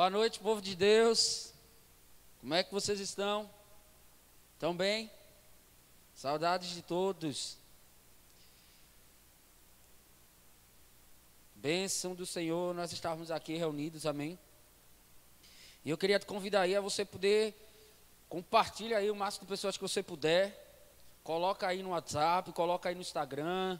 [0.00, 1.52] Boa noite, povo de Deus.
[2.40, 3.50] Como é que vocês estão?
[4.54, 5.10] Estão bem?
[6.14, 7.58] Saudades de todos.
[11.54, 14.38] Bênção do Senhor, nós estávamos aqui reunidos, amém?
[15.84, 17.54] E eu queria te convidar aí a você poder
[18.26, 20.56] compartilhar aí o máximo de pessoas que você puder.
[21.22, 23.78] Coloca aí no WhatsApp, coloca aí no Instagram.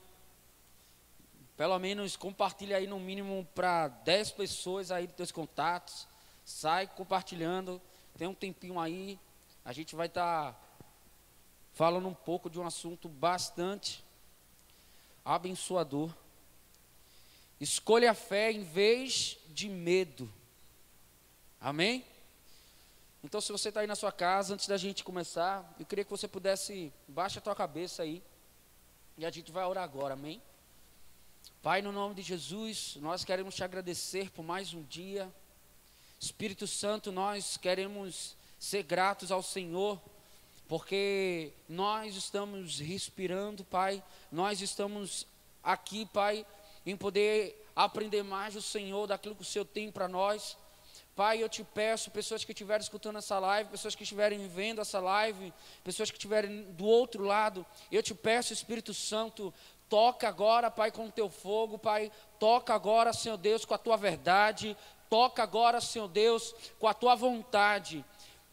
[1.56, 6.09] Pelo menos compartilha aí no mínimo para 10 pessoas aí dos teus contatos.
[6.50, 7.80] Sai compartilhando.
[8.18, 9.18] Tem um tempinho aí.
[9.64, 10.60] A gente vai estar tá
[11.72, 14.04] falando um pouco de um assunto bastante
[15.24, 16.12] abençoador.
[17.60, 20.30] Escolha a fé em vez de medo.
[21.60, 22.04] Amém?
[23.22, 26.10] Então, se você está aí na sua casa, antes da gente começar, eu queria que
[26.10, 28.22] você pudesse, baixa a tua cabeça aí,
[29.16, 30.42] e a gente vai orar agora, amém?
[31.62, 35.32] Pai, no nome de Jesus, nós queremos te agradecer por mais um dia.
[36.20, 39.98] Espírito Santo, nós queremos ser gratos ao Senhor,
[40.68, 45.26] porque nós estamos respirando, Pai, nós estamos
[45.62, 46.44] aqui, Pai,
[46.84, 50.58] em poder aprender mais do Senhor, daquilo que o Senhor tem para nós.
[51.16, 55.00] Pai, eu te peço, pessoas que estiverem escutando essa live, pessoas que estiverem vendo essa
[55.00, 59.54] live, pessoas que estiverem do outro lado, eu te peço, Espírito Santo,
[59.90, 62.12] Toca agora, Pai, com o teu fogo, Pai.
[62.38, 64.76] Toca agora, Senhor Deus, com a tua verdade.
[65.10, 68.04] Toca agora, Senhor Deus, com a tua vontade.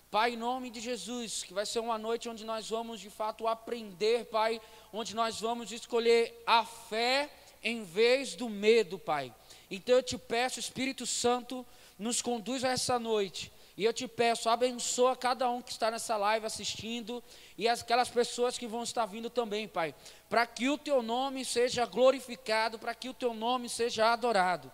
[0.09, 3.47] Pai, em nome de Jesus, que vai ser uma noite onde nós vamos de fato
[3.47, 4.59] aprender, Pai,
[4.91, 7.29] onde nós vamos escolher a fé
[7.61, 9.31] em vez do medo, Pai.
[9.69, 11.63] Então eu te peço, Espírito Santo,
[11.99, 16.17] nos conduz a essa noite e eu te peço, abençoa cada um que está nessa
[16.17, 17.23] live assistindo
[17.55, 19.93] e aquelas pessoas que vão estar vindo também, Pai,
[20.29, 24.71] para que o teu nome seja glorificado, para que o teu nome seja adorado.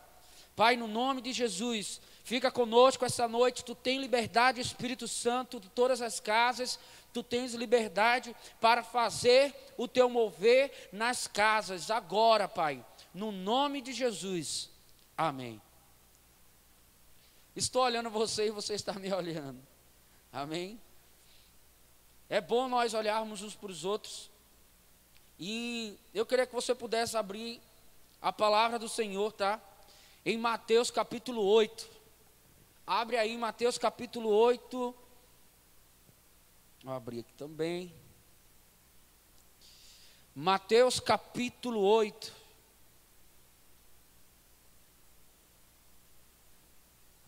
[0.55, 3.63] Pai, no nome de Jesus, fica conosco essa noite.
[3.63, 6.79] Tu tens liberdade, Espírito Santo, de todas as casas.
[7.11, 12.83] Tu tens liberdade para fazer o teu mover nas casas agora, Pai.
[13.13, 14.69] No nome de Jesus.
[15.17, 15.61] Amém.
[17.55, 19.61] Estou olhando você e você está me olhando.
[20.31, 20.81] Amém?
[22.27, 24.32] É bom nós olharmos uns para os outros.
[25.45, 27.61] E eu queria que você pudesse abrir
[28.21, 29.59] a palavra do Senhor, tá?
[30.25, 31.85] Em Mateus capítulo 8.
[32.87, 34.95] Abre aí Mateus capítulo 8.
[36.81, 37.93] Vou abrir aqui também.
[40.33, 42.33] Mateus capítulo 8.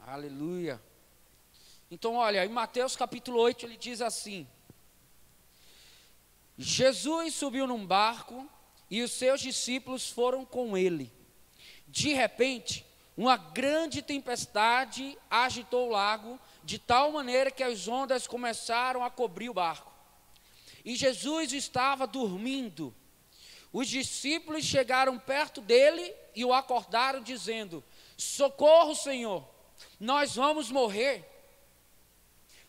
[0.08, 0.82] Aleluia.
[1.92, 4.48] Então, olha, em Mateus capítulo 8 ele diz assim:
[6.58, 8.50] Jesus subiu num barco
[8.90, 11.12] e os seus discípulos foram com ele.
[11.88, 12.86] De repente,
[13.18, 19.50] uma grande tempestade agitou o lago, de tal maneira que as ondas começaram a cobrir
[19.50, 19.92] o barco.
[20.84, 22.94] E Jesus estava dormindo.
[23.72, 27.84] Os discípulos chegaram perto dele e o acordaram, dizendo:
[28.16, 29.46] Socorro, Senhor,
[30.00, 31.26] nós vamos morrer.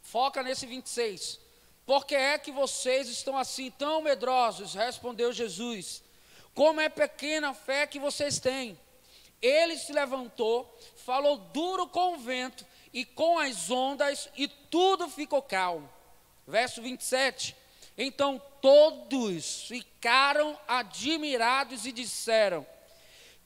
[0.01, 1.41] Foca nesse 26.
[1.87, 4.75] Por que é que vocês estão assim tão medrosos?
[4.75, 6.03] Respondeu Jesus.
[6.53, 8.79] Como é pequena a fé que vocês têm.
[9.41, 15.41] Ele se levantou, falou duro com o vento e com as ondas, e tudo ficou
[15.41, 15.89] calmo.
[16.47, 17.55] Verso 27.
[17.97, 22.67] Então todos ficaram admirados e disseram: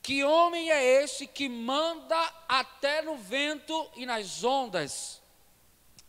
[0.02, 2.18] que homem é esse que manda
[2.48, 5.20] até no vento e nas ondas?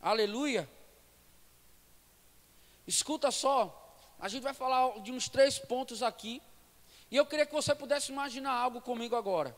[0.01, 0.67] Aleluia.
[2.91, 6.41] Escuta só, a gente vai falar de uns três pontos aqui,
[7.09, 9.55] e eu queria que você pudesse imaginar algo comigo agora.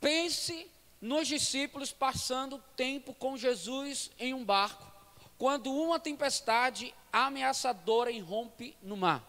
[0.00, 0.70] Pense
[1.02, 4.90] nos discípulos passando tempo com Jesus em um barco,
[5.36, 9.22] quando uma tempestade ameaçadora irrompe no mar.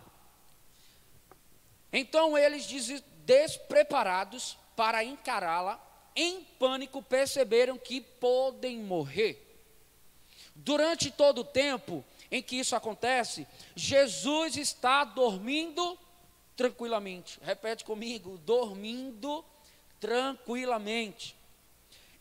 [1.91, 2.65] Então eles
[3.25, 5.85] despreparados para encará-la,
[6.15, 9.49] em pânico perceberam que podem morrer.
[10.55, 13.45] Durante todo o tempo em que isso acontece,
[13.75, 15.99] Jesus está dormindo
[16.55, 17.37] tranquilamente.
[17.43, 19.43] Repete comigo: dormindo
[19.99, 21.35] tranquilamente.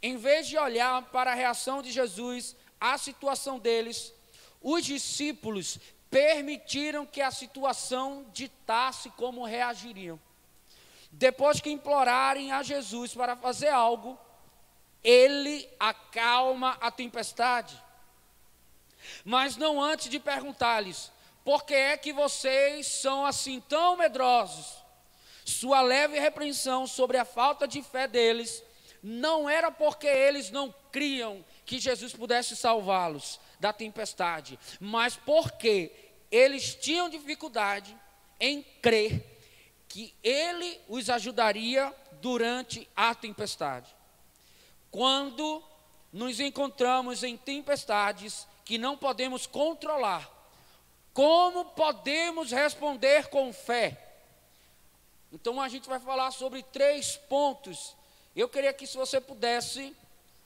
[0.03, 4.13] Em vez de olhar para a reação de Jesus, a situação deles,
[4.61, 5.79] os discípulos
[6.11, 10.19] permitiram que a situação ditasse como reagiriam.
[11.13, 14.19] Depois que implorarem a Jesus para fazer algo,
[15.03, 17.81] ele acalma a tempestade.
[19.25, 21.11] Mas não antes de perguntar-lhes:
[21.45, 24.81] por que é que vocês são assim tão medrosos?
[25.45, 28.63] Sua leve repreensão sobre a falta de fé deles
[29.03, 35.93] não era porque eles não criam que Jesus pudesse salvá-los da tempestade, mas porque
[36.31, 37.97] eles tinham dificuldade
[38.39, 39.25] em crer
[39.89, 43.95] que ele os ajudaria durante a tempestade.
[44.91, 45.63] Quando
[46.13, 50.31] nos encontramos em tempestades que não podemos controlar,
[51.13, 53.99] como podemos responder com fé?
[55.33, 57.97] Então a gente vai falar sobre três pontos.
[58.37, 59.93] Eu queria que se você pudesse,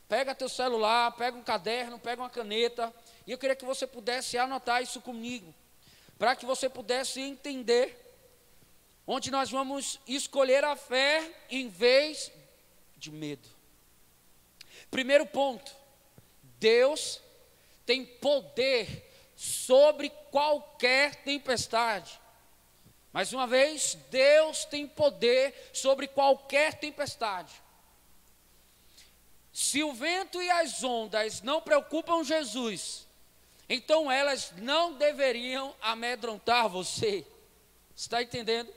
[0.08, 2.90] pega teu celular, pega um caderno, pega uma caneta,
[3.26, 5.54] e eu queria que você pudesse anotar isso comigo,
[6.18, 7.94] para que você pudesse entender
[9.06, 12.32] onde nós vamos escolher a fé em vez
[12.96, 13.46] de medo.
[14.90, 15.76] Primeiro ponto:
[16.58, 17.20] Deus
[17.86, 22.20] tem poder sobre qualquer tempestade.
[23.12, 27.52] Mais uma vez, Deus tem poder sobre qualquer tempestade.
[29.52, 33.06] Se o vento e as ondas não preocupam Jesus,
[33.69, 37.25] então elas não deveriam amedrontar você.
[37.94, 38.72] Está entendendo?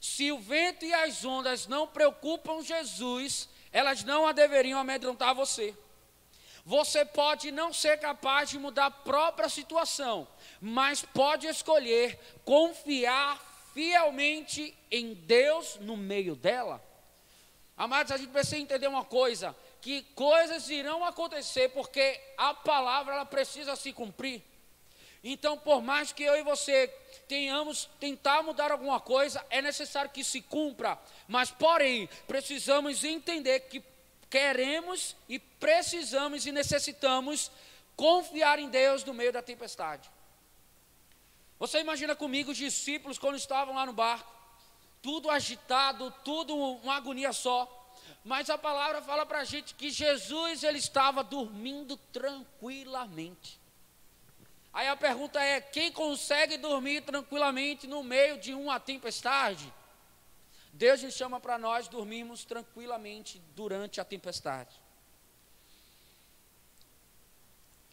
[0.00, 5.74] Se o vento e as ondas não preocupam Jesus, elas não a deveriam amedrontar você.
[6.64, 10.28] Você pode não ser capaz de mudar a própria situação,
[10.60, 13.40] mas pode escolher confiar
[13.74, 16.82] fielmente em Deus no meio dela.
[17.76, 23.26] Amados, a gente precisa entender uma coisa: que coisas irão acontecer porque a palavra ela
[23.26, 24.42] precisa se cumprir.
[25.24, 26.88] Então, por mais que eu e você
[27.28, 30.98] tenhamos tentar mudar alguma coisa, é necessário que se cumpra.
[31.28, 33.80] Mas, porém, precisamos entender que
[34.32, 37.50] queremos e precisamos e necessitamos
[37.94, 40.10] confiar em Deus no meio da tempestade.
[41.58, 44.32] Você imagina comigo os discípulos quando estavam lá no barco,
[45.02, 47.60] tudo agitado, tudo uma agonia só.
[48.24, 53.60] Mas a palavra fala para a gente que Jesus ele estava dormindo tranquilamente.
[54.72, 59.70] Aí a pergunta é: quem consegue dormir tranquilamente no meio de uma tempestade?
[60.72, 64.80] Deus nos chama para nós dormirmos tranquilamente durante a tempestade.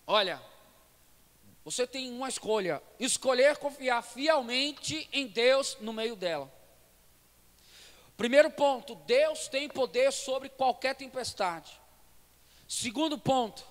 [0.08, 0.42] Olha,
[1.64, 6.52] você tem uma escolha: escolher confiar fielmente em Deus no meio dela.
[8.16, 11.80] Primeiro ponto: Deus tem poder sobre qualquer tempestade.
[12.68, 13.64] Segundo ponto: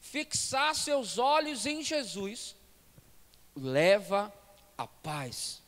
[0.00, 2.56] fixar seus olhos em Jesus
[3.54, 4.32] leva
[4.76, 5.62] a paz.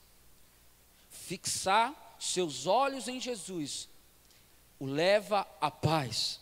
[1.11, 3.89] Fixar seus olhos em Jesus
[4.79, 6.41] o leva à paz.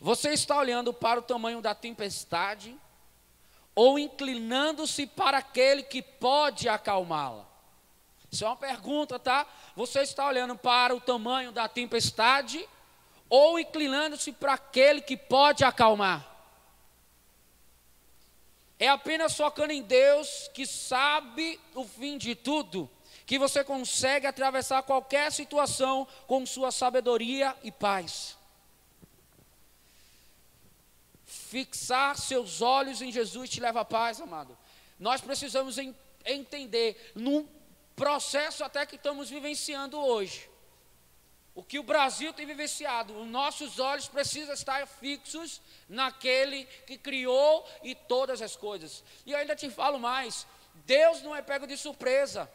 [0.00, 2.76] Você está olhando para o tamanho da tempestade
[3.74, 7.46] ou inclinando-se para aquele que pode acalmá-la?
[8.30, 9.46] Isso é uma pergunta, tá?
[9.74, 12.66] Você está olhando para o tamanho da tempestade
[13.28, 16.34] ou inclinando-se para aquele que pode acalmar?
[18.78, 22.90] É apenas focando em Deus que sabe o fim de tudo,
[23.26, 28.36] que você consegue atravessar qualquer situação com sua sabedoria e paz.
[31.24, 34.56] Fixar seus olhos em Jesus te leva a paz, amado.
[34.98, 35.76] Nós precisamos
[36.24, 37.46] entender, num
[37.96, 40.48] processo até que estamos vivenciando hoje,
[41.52, 47.66] o que o Brasil tem vivenciado, os nossos olhos precisam estar fixos naquele que criou
[47.82, 49.02] e todas as coisas.
[49.24, 50.46] E eu ainda te falo mais:
[50.84, 52.48] Deus não é pego de surpresa.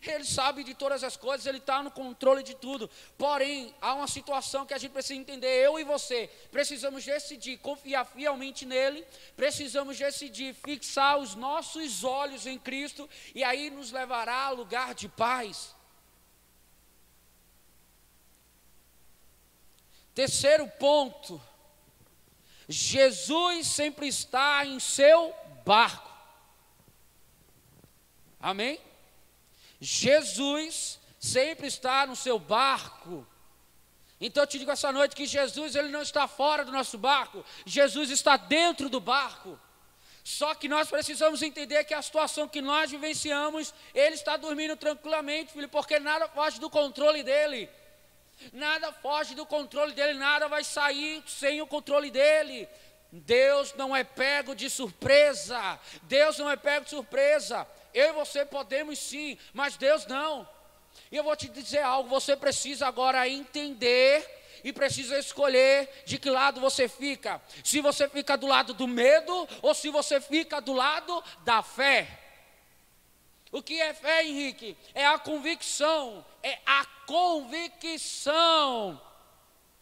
[0.00, 2.88] Ele sabe de todas as coisas, Ele está no controle de tudo.
[3.16, 6.30] Porém, há uma situação que a gente precisa entender, eu e você.
[6.52, 9.04] Precisamos decidir confiar fielmente nele,
[9.36, 15.08] precisamos decidir fixar os nossos olhos em Cristo, e aí nos levará a lugar de
[15.08, 15.74] paz.
[20.14, 21.40] Terceiro ponto,
[22.68, 26.08] Jesus sempre está em seu barco.
[28.40, 28.87] Amém?
[29.80, 33.26] Jesus sempre está no seu barco.
[34.20, 37.44] Então eu te digo essa noite que Jesus ele não está fora do nosso barco,
[37.64, 39.58] Jesus está dentro do barco.
[40.24, 45.52] Só que nós precisamos entender que a situação que nós vivenciamos, ele está dormindo tranquilamente,
[45.52, 47.70] filho, porque nada foge do controle dele.
[48.52, 52.68] Nada foge do controle dele, nada vai sair sem o controle dele.
[53.10, 55.80] Deus não é pego de surpresa.
[56.02, 57.66] Deus não é pego de surpresa.
[57.94, 60.48] Eu e você podemos sim, mas Deus não.
[61.10, 66.30] E eu vou te dizer algo: você precisa agora entender e precisa escolher de que
[66.30, 67.40] lado você fica.
[67.64, 72.06] Se você fica do lado do medo ou se você fica do lado da fé.
[73.50, 74.76] O que é fé, Henrique?
[74.94, 78.20] É a convicção, é a convicção,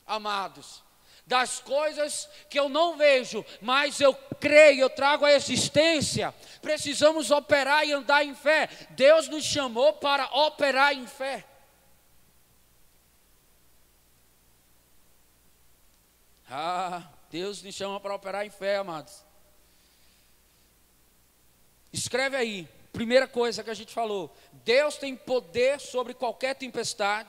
[0.07, 0.85] amados,
[1.26, 6.33] das coisas que eu não vejo, mas eu creio, eu trago a existência.
[6.62, 8.68] Precisamos operar e andar em fé.
[8.90, 11.45] Deus nos chamou para operar em fé.
[16.49, 19.25] Ah, Deus nos chama para operar em fé, amados.
[21.92, 27.28] Escreve aí, primeira coisa que a gente falou: Deus tem poder sobre qualquer tempestade.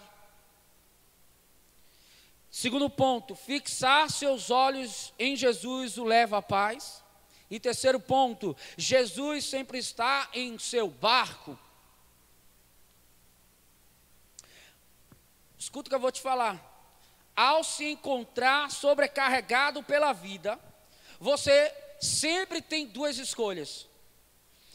[2.59, 7.03] Segundo ponto, fixar seus olhos em Jesus o leva à paz.
[7.51, 11.55] E terceiro ponto, Jesus sempre está em seu barco.
[15.55, 16.59] Escuta o que eu vou te falar.
[17.35, 20.59] Ao se encontrar sobrecarregado pela vida,
[21.19, 21.71] você
[22.01, 23.87] sempre tem duas escolhas: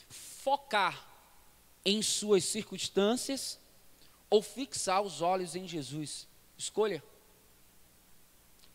[0.08, 1.04] focar
[1.84, 3.58] em suas circunstâncias
[4.30, 6.28] ou fixar os olhos em Jesus.
[6.56, 7.02] Escolha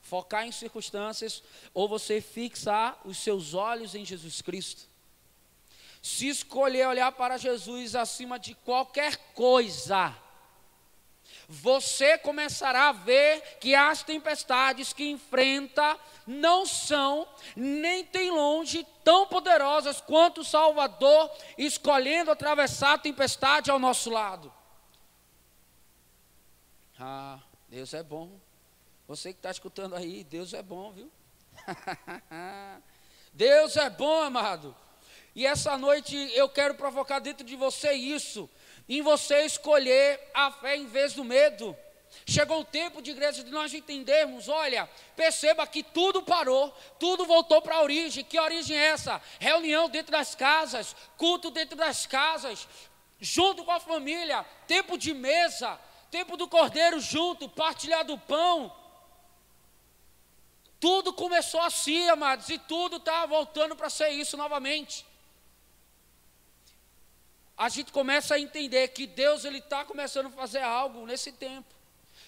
[0.08, 4.84] focar em circunstâncias ou você fixar os seus olhos em Jesus Cristo.
[6.02, 10.16] Se escolher olhar para Jesus acima de qualquer coisa,
[11.50, 19.28] você começará a ver que as tempestades que enfrenta não são nem tem longe tão
[19.28, 24.54] poderosas quanto o Salvador escolhendo atravessar a tempestade ao nosso lado.
[26.98, 28.47] Ah, Deus é bom.
[29.08, 31.10] Você que está escutando aí, Deus é bom, viu?
[33.32, 34.76] Deus é bom, amado.
[35.34, 38.50] E essa noite eu quero provocar dentro de você isso,
[38.90, 41.74] em você escolher a fé em vez do medo.
[42.26, 47.62] Chegou o tempo de igreja de nós entendermos, olha, perceba que tudo parou, tudo voltou
[47.62, 48.26] para a origem.
[48.26, 49.22] Que origem é essa?
[49.40, 52.68] Reunião dentro das casas, culto dentro das casas,
[53.22, 55.80] junto com a família, tempo de mesa,
[56.12, 58.87] tempo do cordeiro junto, partilhar do pão.
[60.80, 65.06] Tudo começou assim, amados, e tudo está voltando para ser isso novamente.
[67.58, 71.78] A gente começa a entender que Deus ele está começando a fazer algo nesse tempo.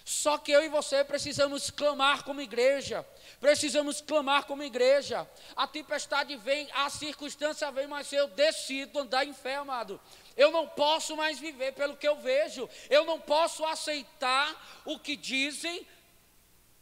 [0.04, 3.06] Só que eu e você precisamos clamar como igreja.
[3.38, 5.28] Precisamos clamar como igreja.
[5.54, 10.00] A tempestade vem, a circunstância vem, mas eu decido andar em fé, amado.
[10.36, 12.68] Eu não posso mais viver pelo que eu vejo.
[12.88, 15.86] Eu não posso aceitar o que dizem.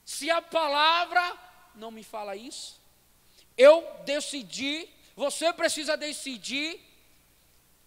[0.07, 2.81] Se a palavra não me fala isso.
[3.57, 6.81] Eu decidi, você precisa decidir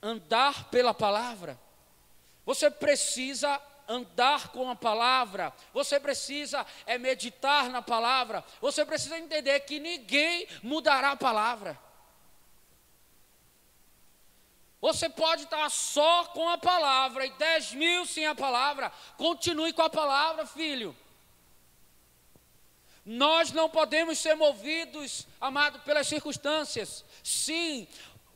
[0.01, 1.59] andar pela palavra.
[2.45, 5.53] Você precisa andar com a palavra.
[5.73, 8.43] Você precisa é meditar na palavra.
[8.59, 11.79] Você precisa entender que ninguém mudará a palavra.
[14.81, 18.91] Você pode estar só com a palavra e dez mil sem a palavra.
[19.15, 20.95] Continue com a palavra, filho.
[23.05, 27.03] Nós não podemos ser movidos, amado, pelas circunstâncias.
[27.23, 27.87] Sim,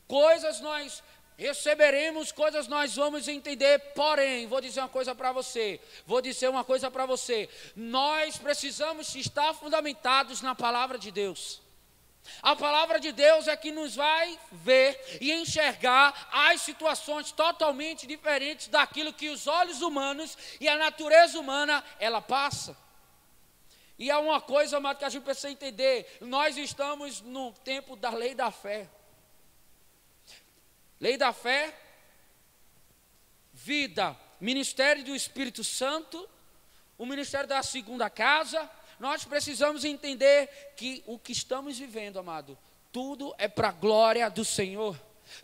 [0.08, 1.02] coisas nós
[1.38, 3.78] receberemos, coisas nós vamos entender.
[3.94, 5.80] Porém, vou dizer uma coisa para você.
[6.04, 7.48] Vou dizer uma coisa para você.
[7.76, 11.62] Nós precisamos estar fundamentados na palavra de Deus.
[12.42, 18.66] A palavra de Deus é que nos vai ver e enxergar as situações totalmente diferentes
[18.66, 22.76] daquilo que os olhos humanos e a natureza humana ela passa.
[23.98, 28.10] E há uma coisa, amado, que a gente precisa entender: nós estamos no tempo da
[28.10, 28.88] lei da fé.
[31.00, 31.74] Lei da fé,
[33.52, 36.28] vida, ministério do Espírito Santo,
[36.96, 38.68] o ministério da segunda casa.
[38.98, 42.56] Nós precisamos entender que o que estamos vivendo, amado,
[42.90, 44.98] tudo é para a glória do Senhor.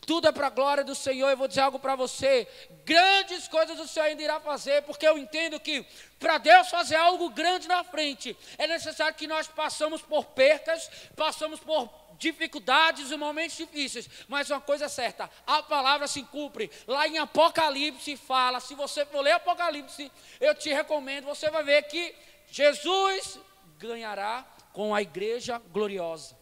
[0.07, 1.31] Tudo é para a glória do Senhor.
[1.31, 2.47] Eu vou dizer algo para você.
[2.85, 5.85] Grandes coisas o Senhor ainda irá fazer, porque eu entendo que
[6.19, 11.59] para Deus fazer algo grande na frente, é necessário que nós passamos por percas, passamos
[11.61, 16.71] por dificuldades e momentos difíceis, mas uma coisa é certa, a palavra se cumpre.
[16.87, 20.11] Lá em Apocalipse fala, se você for ler Apocalipse,
[20.41, 22.15] eu te recomendo, você vai ver que
[22.49, 23.41] Jesus
[23.79, 26.39] ganhará com a igreja gloriosa.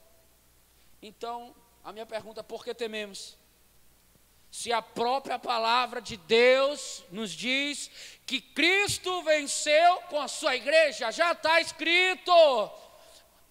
[1.00, 3.36] Então, a minha pergunta é: por que tememos?
[4.50, 7.90] Se a própria palavra de Deus nos diz
[8.26, 12.32] que Cristo venceu com a sua igreja, já está escrito.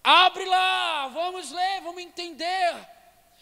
[0.04, 2.74] Abre lá, vamos ler, vamos entender.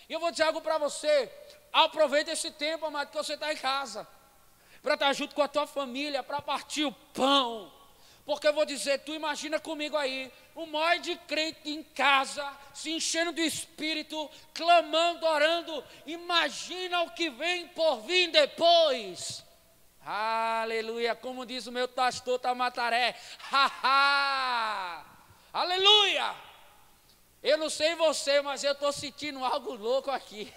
[0.09, 1.31] E eu vou dizer algo para você.
[1.73, 4.07] Aproveita esse tempo, amado, que você está em casa.
[4.83, 7.73] Para estar junto com a tua família, para partir o pão
[8.25, 12.91] Porque eu vou dizer, tu imagina comigo aí, um monte de crente em casa, se
[12.91, 15.85] enchendo do Espírito, clamando, orando.
[16.05, 19.45] Imagina o que vem por vir depois.
[20.05, 23.15] Aleluia, como diz o meu pastor Tamataré.
[23.53, 25.05] Ha,
[25.53, 26.35] Aleluia!
[27.41, 30.53] Eu não sei você, mas eu estou sentindo algo louco aqui.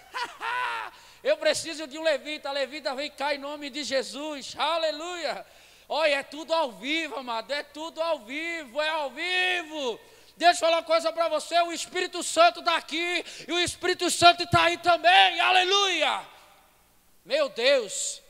[1.22, 2.48] eu preciso de um levita.
[2.48, 4.56] A levita vem cá em nome de Jesus.
[4.58, 5.46] Aleluia!
[5.94, 10.00] Olha, é tudo ao vivo, amado, é tudo ao vivo, é ao vivo.
[10.38, 14.10] Deixa eu falar uma coisa para você: o Espírito Santo está aqui e o Espírito
[14.10, 16.26] Santo está aí também, aleluia.
[17.26, 18.22] Meu Deus,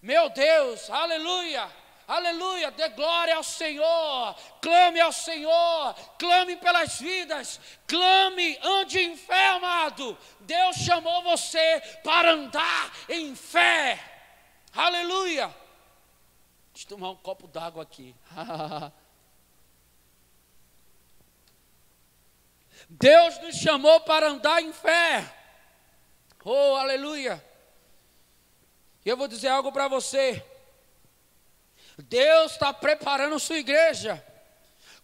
[0.00, 1.68] meu Deus, aleluia.
[2.06, 9.48] Aleluia, dê glória ao Senhor, clame ao Senhor, clame pelas vidas, clame, ande em fé,
[9.48, 10.16] amado.
[10.40, 13.98] Deus chamou você para andar em fé,
[14.72, 15.59] aleluia.
[16.80, 18.16] Deixa eu tomar um copo d'água aqui.
[22.88, 25.30] Deus nos chamou para andar em fé.
[26.42, 27.44] Oh, aleluia.
[29.04, 30.42] E eu vou dizer algo para você.
[31.98, 34.26] Deus está preparando sua igreja.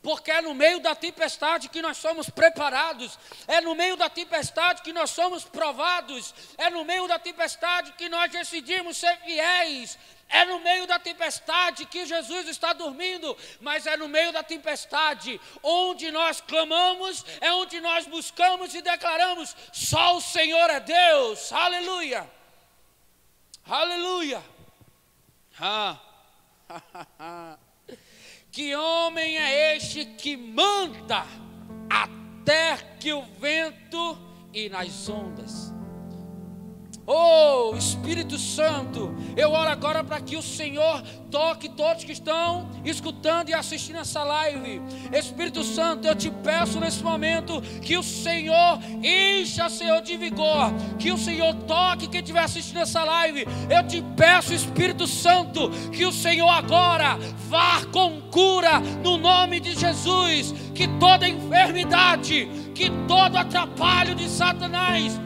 [0.00, 3.18] Porque é no meio da tempestade que nós somos preparados,
[3.48, 8.08] é no meio da tempestade que nós somos provados, é no meio da tempestade que
[8.08, 13.96] nós decidimos ser fiéis, é no meio da tempestade que Jesus está dormindo, mas é
[13.96, 20.20] no meio da tempestade onde nós clamamos, é onde nós buscamos e declaramos: só o
[20.20, 22.28] Senhor é Deus, aleluia,
[23.64, 24.42] aleluia.
[25.60, 25.98] Ah.
[28.50, 31.24] que homem é este que manda
[31.88, 34.18] até que o vento
[34.52, 35.75] e nas ondas
[37.08, 43.48] Oh, Espírito Santo, eu oro agora para que o Senhor toque todos que estão escutando
[43.48, 44.82] e assistindo essa live.
[45.12, 51.12] Espírito Santo, eu te peço nesse momento que o Senhor encha, Senhor, de vigor, que
[51.12, 53.46] o Senhor toque quem estiver assistindo essa live.
[53.70, 57.16] Eu te peço, Espírito Santo, que o Senhor agora
[57.48, 65.20] vá com cura no nome de Jesus, que toda enfermidade, que todo atrapalho de Satanás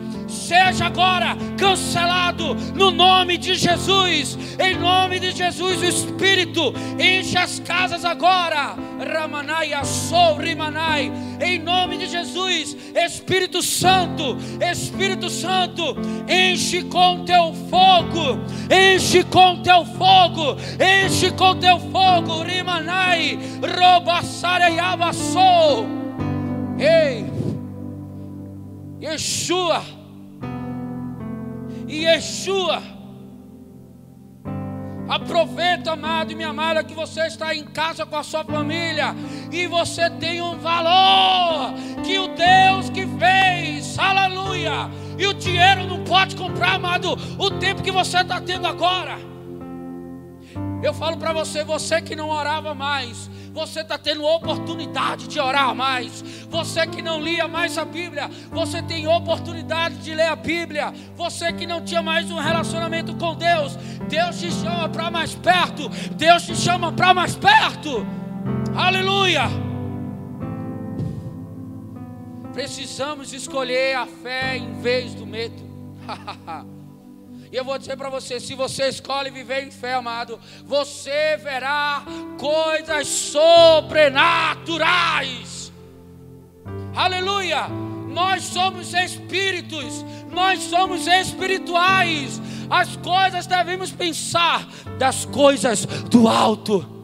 [0.51, 4.37] seja agora cancelado no nome de Jesus.
[4.59, 8.75] Em nome de Jesus, o Espírito enche as casas agora.
[8.99, 11.13] Ramanai, Assou, Rimanai.
[11.41, 15.97] Em nome de Jesus, Espírito Santo, Espírito Santo,
[16.29, 24.67] enche com teu fogo, enche com teu fogo, enche com teu fogo, Rimanai, Robassara
[25.13, 25.87] Sou.
[26.77, 27.25] Ei,
[29.01, 30.00] Yeshua
[31.91, 32.83] e Yeshua.
[35.09, 39.13] Aproveita, amado e minha amada, que você está em casa com a sua família
[39.51, 41.75] e você tem um valor
[42.05, 44.89] que o Deus que fez, aleluia.
[45.19, 49.19] E o dinheiro não pode comprar, amado, o tempo que você está tendo agora.
[50.83, 55.75] Eu falo para você, você que não orava mais, você está tendo oportunidade de orar
[55.75, 56.23] mais.
[56.49, 60.93] Você que não lia mais a Bíblia, você tem oportunidade de ler a Bíblia.
[61.17, 63.77] Você que não tinha mais um relacionamento com Deus,
[64.09, 65.89] Deus te chama para mais perto.
[66.15, 68.07] Deus te chama para mais perto.
[68.75, 69.49] Aleluia!
[72.53, 75.63] Precisamos escolher a fé em vez do medo.
[77.53, 82.05] E eu vou dizer para você: se você escolhe viver em fé, amado, você verá
[82.39, 85.73] coisas sobrenaturais.
[86.95, 87.69] Aleluia!
[88.09, 92.41] Nós somos espíritos, nós somos espirituais.
[92.69, 97.00] As coisas devemos pensar das coisas do alto.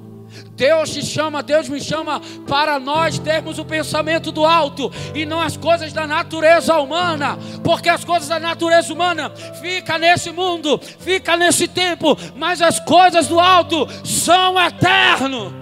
[0.56, 5.38] Deus te chama, Deus me chama para nós termos o pensamento do alto e não
[5.38, 11.36] as coisas da natureza humana, porque as coisas da natureza humana fica nesse mundo, fica
[11.36, 15.52] nesse tempo, mas as coisas do alto são eterno.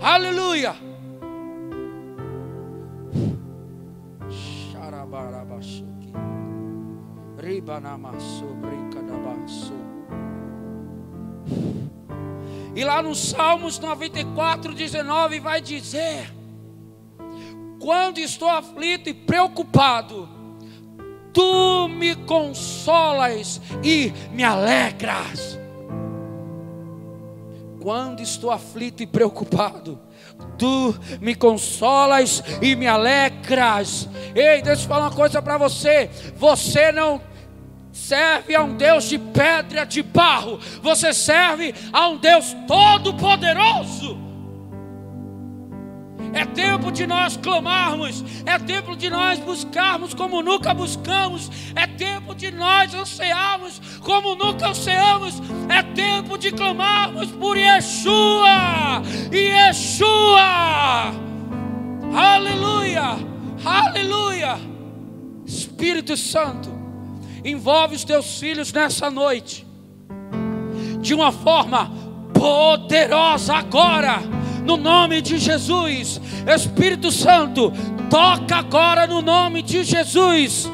[0.00, 0.88] Aleluia.
[12.78, 16.32] E lá no Salmos 94, 19 vai dizer:
[17.80, 20.28] Quando estou aflito e preocupado,
[21.32, 25.58] tu me consolas e me alegras.
[27.80, 29.98] Quando estou aflito e preocupado,
[30.56, 34.08] tu me consolas e me alegras.
[34.36, 37.20] Ei, deixa eu falar uma coisa para você: você não
[37.98, 44.16] serve a um Deus de pedra, de barro, você serve a um Deus todo-poderoso.
[46.32, 52.34] É tempo de nós clamarmos, é tempo de nós buscarmos como nunca buscamos, é tempo
[52.34, 60.42] de nós ansiarmos como nunca ansiamos, é tempo de clamarmos por Yeshua, Yeshua,
[62.14, 63.18] aleluia,
[63.64, 64.58] aleluia,
[65.46, 66.77] Espírito Santo,
[67.44, 69.66] envolve os teus filhos nessa noite,
[71.00, 71.90] de uma forma
[72.32, 74.20] poderosa agora
[74.64, 76.20] no nome de Jesus.
[76.46, 77.72] Espírito Santo,
[78.10, 80.70] toca agora no nome de Jesus.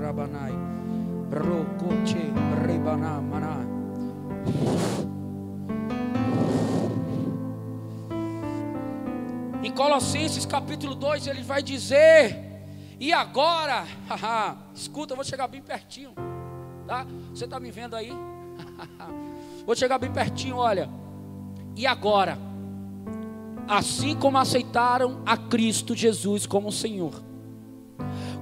[0.00, 0.54] Rabanai.
[1.30, 2.32] Rokoche
[9.68, 12.36] Em Colossenses capítulo 2 ele vai dizer:
[12.98, 13.84] E agora,
[14.74, 16.14] escuta, eu vou chegar bem pertinho
[16.88, 17.06] tá?
[17.30, 18.10] Você está me vendo aí?
[19.66, 20.88] Vou chegar bem pertinho, olha.
[21.76, 22.38] E agora,
[23.68, 27.22] assim como aceitaram a Cristo Jesus como Senhor,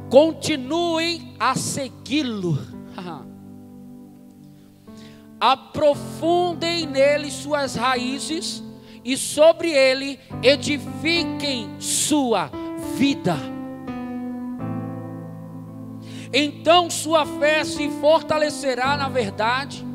[0.09, 2.57] continuem a segui-lo.
[5.41, 8.63] Aprofundem nele suas raízes
[9.07, 12.51] e sobre ele edifiquem sua
[12.99, 13.37] vida
[16.33, 19.87] então sua fé se fortalecerá na verdade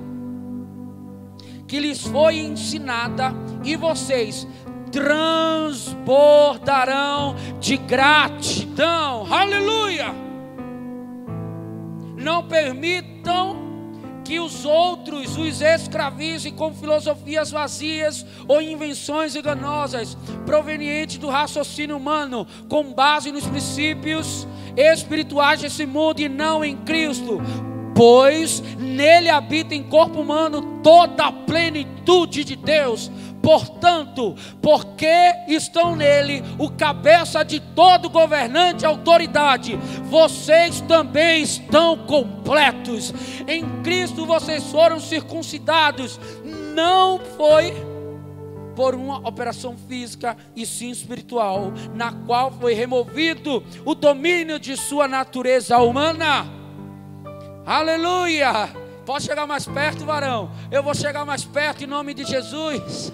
[1.71, 4.45] que lhes foi ensinada, e vocês
[4.91, 9.25] transbordarão de gratidão.
[9.33, 10.13] Aleluia!
[12.17, 13.70] Não permitam
[14.31, 20.15] que os outros os escravizem com filosofias vazias ou invenções enganosas,
[20.45, 27.41] provenientes do raciocínio humano, com base nos princípios espirituais desse mundo e não em Cristo,
[27.93, 33.11] pois nele habita em corpo humano toda a plenitude de Deus.
[33.41, 43.13] Portanto, porque estão nele o cabeça de todo governante e autoridade, vocês também estão completos.
[43.47, 46.19] Em Cristo vocês foram circuncidados.
[46.75, 47.73] Não foi
[48.75, 55.07] por uma operação física e sim espiritual, na qual foi removido o domínio de sua
[55.07, 56.45] natureza humana.
[57.65, 58.80] Aleluia!
[59.05, 60.51] Pode chegar mais perto, varão.
[60.69, 63.11] Eu vou chegar mais perto em nome de Jesus.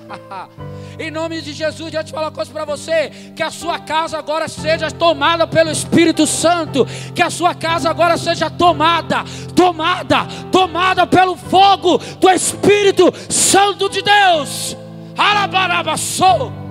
[1.00, 4.18] em nome de Jesus, eu te falar uma coisa para você: que a sua casa
[4.18, 6.86] agora seja tomada pelo Espírito Santo.
[7.16, 9.24] Que a sua casa agora seja tomada,
[9.56, 14.76] tomada, tomada pelo fogo do Espírito Santo de Deus.
[15.18, 16.52] Arabarabassou.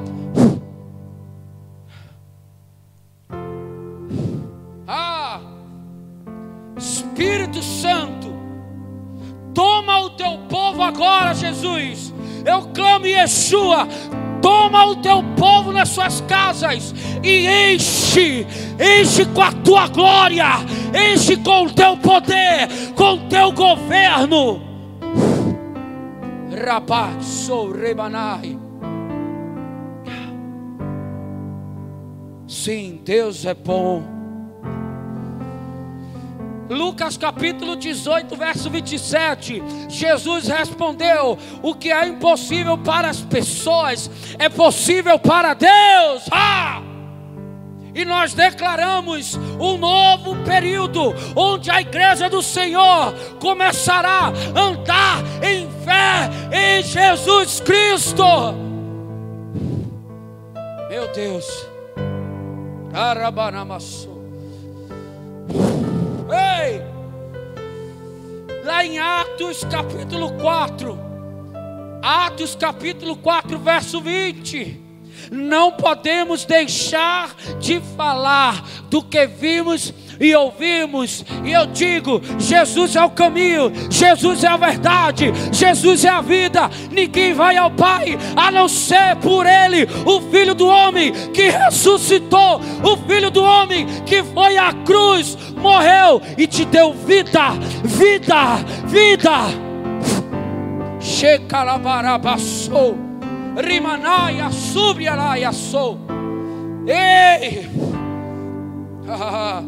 [4.89, 5.41] Ah,
[6.77, 8.26] Espírito Santo,
[9.57, 12.13] toma o teu povo agora, Jesus.
[12.45, 13.89] Eu clamo Yeshua,
[14.43, 18.47] toma o teu povo nas suas casas e enche,
[18.79, 20.45] enche com a tua glória,
[20.95, 24.61] enche com o teu poder, com o teu governo.
[26.63, 28.59] Rabasso rebanai.
[32.47, 34.16] Sim, Deus é bom.
[36.69, 39.63] Lucas capítulo 18, verso 27.
[39.89, 46.25] Jesus respondeu: O que é impossível para as pessoas é possível para Deus.
[46.31, 46.83] Ah!
[47.97, 55.67] e nós declaramos um novo período onde a igreja do Senhor começará a andar em
[55.83, 58.23] fé em Jesus Cristo.
[60.91, 61.67] Meu Deus,
[62.93, 64.17] Arabanamassou.
[66.29, 66.83] Ei,
[68.65, 70.99] lá em Atos capítulo 4,
[72.03, 74.87] Atos capítulo 4, verso 20
[75.31, 81.25] não podemos deixar de falar do que vimos e ouvimos.
[81.45, 86.71] E eu digo: Jesus é o caminho, Jesus é a verdade, Jesus é a vida.
[86.91, 92.61] Ninguém vai ao Pai a não ser por Ele, o Filho do Homem que ressuscitou,
[92.83, 97.51] o Filho do Homem que foi à cruz, morreu e te deu vida,
[97.85, 99.67] vida, vida.
[101.01, 102.97] Shekalabarabassou.
[103.57, 105.99] Rimanaia, subriaraia, sou.
[106.87, 107.67] Ei!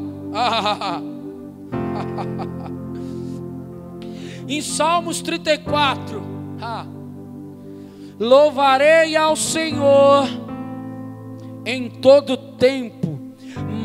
[4.49, 6.23] em Salmos 34,
[8.19, 10.27] louvarei ao Senhor
[11.65, 13.19] em todo tempo,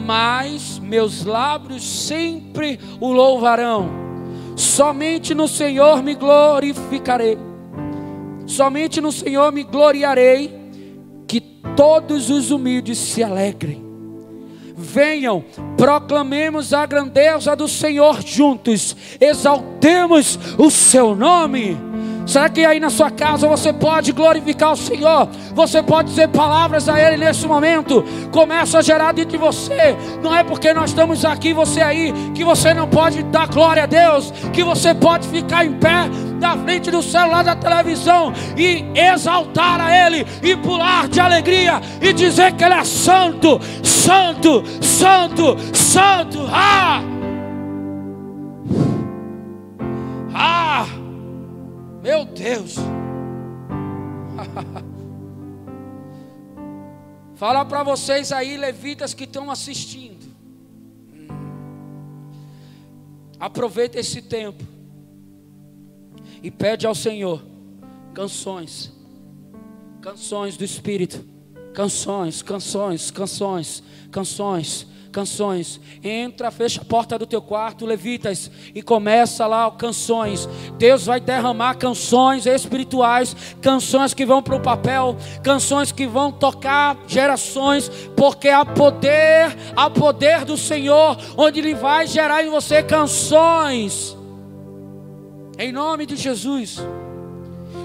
[0.06, 4.04] mas meus lábios sempre o louvarão.
[4.56, 7.38] Somente no Senhor me glorificarei.
[8.46, 10.62] Somente no Senhor me gloriarei.
[11.28, 11.42] Que
[11.76, 13.83] todos os humildes se alegrem.
[14.76, 15.44] Venham,
[15.78, 21.93] proclamemos a grandeza do Senhor juntos, exaltemos o seu nome.
[22.26, 25.28] Será que aí na sua casa você pode glorificar o Senhor?
[25.54, 28.04] Você pode dizer palavras a Ele nesse momento?
[28.32, 29.96] Começa a gerar dentro de você.
[30.22, 33.86] Não é porque nós estamos aqui, você aí, que você não pode dar glória a
[33.86, 36.10] Deus, que você pode ficar em pé
[36.40, 42.12] na frente do celular da televisão e exaltar a Ele e pular de alegria e
[42.14, 46.50] dizer que Ele é santo, santo, santo, santo.
[46.52, 47.02] Ah!
[52.04, 52.76] Meu Deus.
[57.36, 60.28] Falar para vocês aí, levitas que estão assistindo.
[63.40, 64.62] Aproveita esse tempo
[66.42, 67.42] e pede ao Senhor
[68.14, 68.92] canções,
[70.02, 71.26] canções do Espírito,
[71.74, 75.80] canções, canções, canções, canções canções.
[76.04, 80.50] Entra, fecha a porta do teu quarto, levitas, e começa lá canções.
[80.78, 86.98] Deus vai derramar canções espirituais, canções que vão para o papel, canções que vão tocar
[87.08, 94.18] gerações, porque há poder, há poder do Senhor, onde Ele vai gerar em você canções.
[95.58, 96.82] Em nome de Jesus.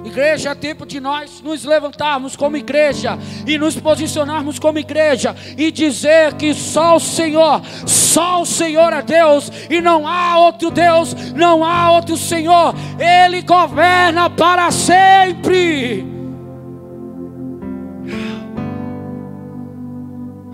[0.05, 5.71] Igreja, é tempo de nós nos levantarmos como igreja e nos posicionarmos como igreja e
[5.71, 11.15] dizer que só o Senhor, só o Senhor é Deus e não há outro Deus,
[11.33, 12.75] não há outro Senhor.
[12.99, 16.07] Ele governa para sempre.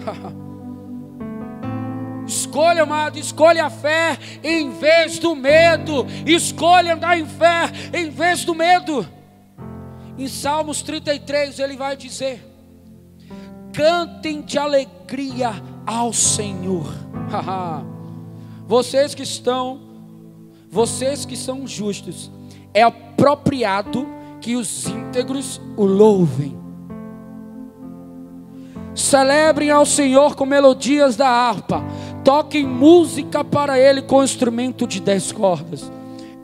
[2.26, 6.06] Escolha, amado, escolha a fé em vez do medo.
[6.24, 9.06] Escolha andar em fé em vez do medo.
[10.16, 12.44] Em Salmos 33 ele vai dizer:
[13.72, 15.50] Cantem de alegria
[15.86, 16.86] ao Senhor.
[18.66, 19.80] vocês que estão,
[20.70, 22.30] vocês que são justos,
[22.72, 24.06] é apropriado
[24.40, 26.56] que os íntegros o louvem.
[28.94, 31.82] Celebrem ao Senhor com melodias da harpa,
[32.22, 35.90] toquem música para Ele com instrumento de dez cordas,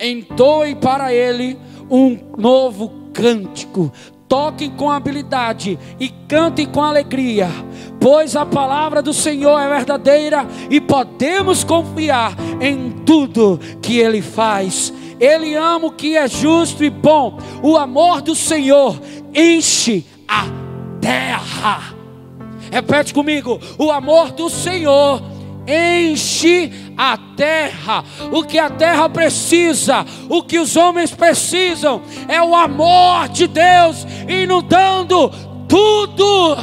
[0.00, 1.56] entoem para Ele
[1.90, 3.92] um novo cântico.
[4.28, 7.48] Toquem com habilidade e cantem com alegria,
[7.98, 14.92] pois a palavra do Senhor é verdadeira e podemos confiar em tudo que Ele faz.
[15.18, 17.38] Ele ama o que é justo e bom.
[17.60, 19.00] O amor do Senhor
[19.34, 20.44] enche a
[21.00, 21.94] terra.
[22.70, 25.20] Repete comigo: o amor do Senhor
[25.66, 28.04] enche a terra.
[28.32, 34.06] O que a terra precisa, o que os homens precisam, é o amor de Deus
[34.28, 35.30] inundando
[35.68, 36.56] tudo.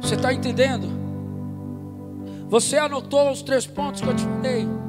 [0.00, 0.88] Você está entendendo?
[2.48, 4.87] Você anotou os três pontos que eu te falei?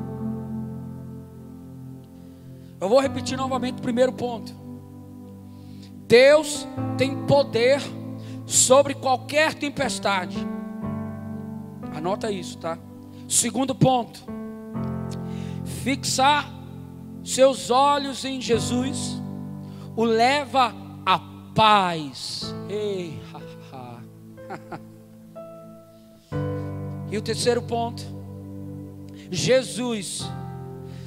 [2.80, 4.54] Eu vou repetir novamente o primeiro ponto.
[6.08, 7.82] Deus tem poder
[8.46, 10.38] sobre qualquer tempestade.
[11.94, 12.78] Anota isso, tá?
[13.28, 14.24] Segundo ponto.
[15.84, 16.52] Fixar
[17.24, 19.22] seus olhos em Jesus
[19.96, 20.74] o leva
[21.06, 21.20] à
[21.54, 22.56] paz.
[22.70, 23.20] Ei,
[27.12, 28.04] e o terceiro ponto.
[29.32, 30.28] Jesus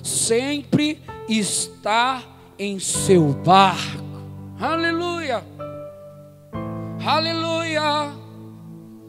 [0.02, 2.22] sempre está
[2.58, 4.02] em seu barco.
[4.60, 5.42] Aleluia.
[7.04, 8.12] Aleluia.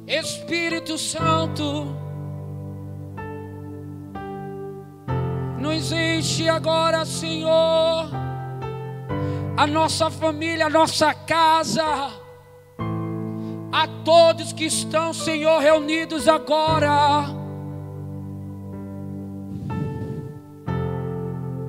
[0.07, 1.95] Espírito Santo.
[5.59, 8.09] Nos enche agora, Senhor.
[9.55, 12.11] A nossa família, a nossa casa.
[13.71, 17.42] A todos que estão, Senhor, reunidos agora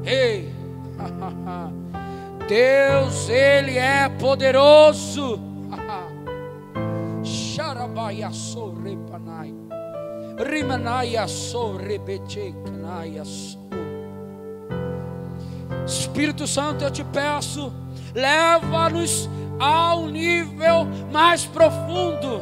[0.05, 0.53] Ei,
[2.49, 5.41] Deus, Ele é poderoso.
[7.25, 9.55] Xarabaia sorrepanai.
[10.37, 13.23] Rimanaia sorrebecheknaia
[15.87, 17.73] Espírito Santo, eu te peço,
[18.15, 19.29] leva-nos
[19.61, 22.41] ao nível mais profundo.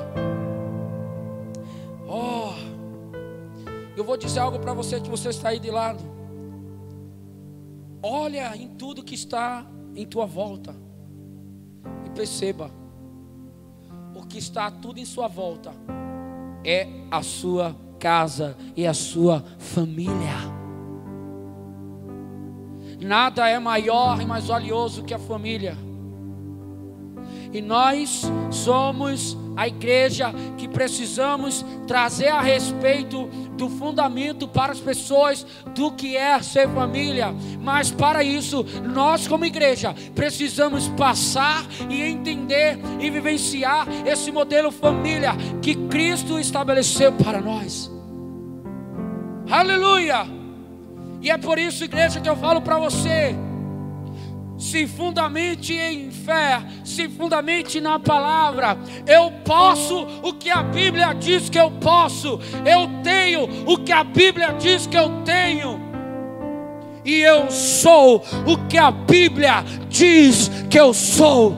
[2.09, 2.53] Oh,
[3.97, 6.22] eu vou dizer algo para você que você está aí de lado.
[8.03, 10.75] Olha em tudo que está em tua volta.
[12.05, 12.71] E perceba,
[14.15, 15.73] o que está tudo em sua volta
[16.65, 20.37] é a sua casa e a sua família.
[23.01, 25.77] Nada é maior e mais valioso que a família.
[27.53, 35.47] E nós somos a igreja que precisamos trazer a respeito do fundamento para as pessoas
[35.75, 37.35] do que é ser família.
[37.61, 45.33] Mas para isso, nós como igreja precisamos passar e entender e vivenciar esse modelo família
[45.61, 47.91] que Cristo estabeleceu para nós.
[49.51, 50.27] Aleluia!
[51.21, 53.37] E é por isso, igreja, que eu falo para você
[54.63, 58.79] se fundamente em fé, se fundamente na palavra.
[59.05, 64.05] Eu posso o que a Bíblia diz que eu posso, eu tenho o que a
[64.05, 65.81] Bíblia diz que eu tenho,
[67.05, 71.57] e eu sou o que a Bíblia diz que eu sou.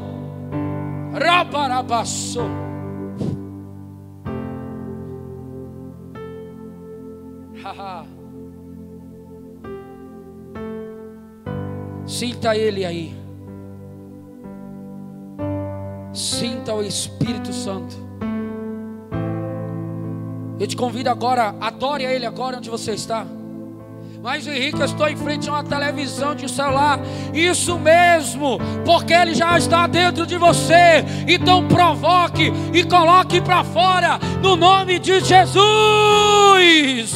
[1.13, 2.41] Rabarabaço.
[7.63, 8.24] Haha.
[12.07, 13.15] Sinta Ele aí.
[16.13, 17.97] Sinta o Espírito Santo.
[20.61, 23.27] Eu te convido agora, adore a Ele agora onde você está.
[24.23, 26.99] Mas Henrique, eu estou em frente a uma televisão de celular.
[27.35, 31.05] Isso mesmo, porque Ele já está dentro de você.
[31.29, 37.14] Então provoque e coloque para fora, no nome de Jesus.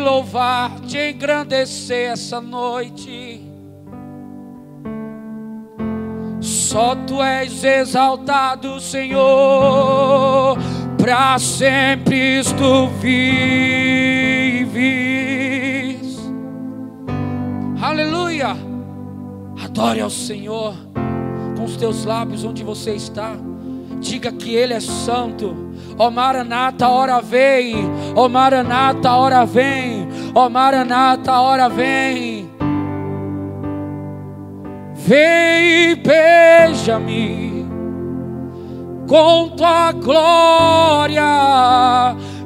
[0.00, 3.40] Louvar, te engrandecer essa noite.
[6.40, 10.56] Só tu és exaltado, Senhor,
[10.96, 13.60] para sempre tu vives.
[17.80, 18.56] Aleluia!
[19.62, 20.74] Adore ao Senhor
[21.56, 23.36] com os teus lábios onde você está.
[24.00, 25.69] Diga que Ele é santo.
[26.00, 27.76] Ó Maranata, hora vem.
[28.16, 30.08] Ó Maranata, hora vem.
[30.34, 32.48] Ó Maranata, hora vem.
[34.94, 37.66] Vem e beija-me
[39.06, 41.22] com tua glória.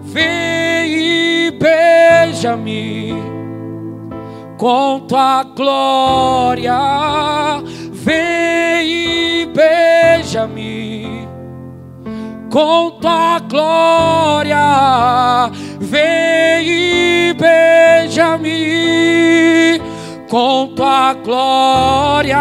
[0.03, 3.15] Vem e beija-me
[4.59, 6.75] com tua glória.
[7.93, 10.74] Vem e beija-me
[12.55, 14.57] com tua glória.
[15.81, 18.53] Vem e beija-me
[20.31, 22.39] com tua glória.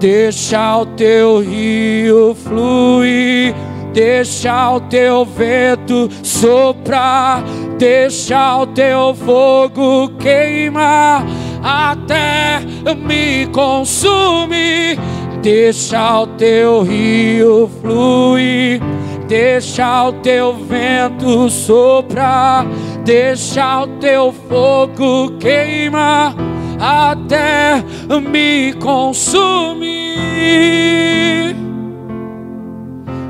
[0.00, 3.54] Deixa o teu rio fluir,
[3.92, 7.44] deixa o teu vento soprar,
[7.78, 11.24] deixa o teu fogo queimar
[11.62, 12.58] até
[12.96, 14.98] me consumir
[15.42, 18.80] Deixa o teu rio fluir,
[19.26, 22.66] deixa o teu vento soprar,
[23.06, 26.34] deixa o teu fogo queimar
[26.78, 27.82] até
[28.30, 30.10] me consumir.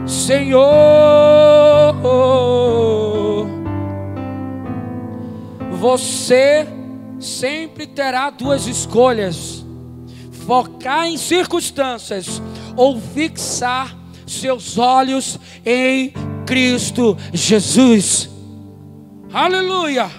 [0.05, 0.71] Senhor,
[5.73, 6.67] você
[7.21, 9.60] sempre terá duas escolhas
[10.51, 12.43] focar em circunstâncias
[12.77, 16.13] ou fixar seus olhos em
[16.45, 18.29] Cristo Jesus.
[19.33, 20.11] Aleluia!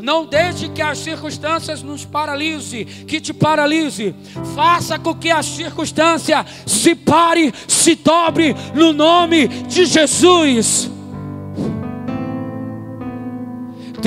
[0.00, 4.14] Não deixe que as circunstâncias nos paralise, que te paralise.
[4.54, 10.89] Faça com que a circunstância se pare, se dobre no nome de Jesus.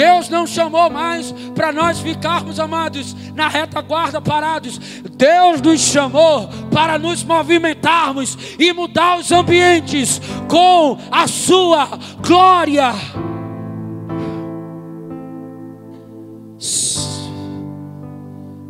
[0.04, 4.78] Deus não chamou mais para nós ficarmos, amados, na retaguarda parados.
[5.16, 11.88] Deus nos chamou para nos movimentarmos e mudar os ambientes com a Sua
[12.22, 12.92] glória.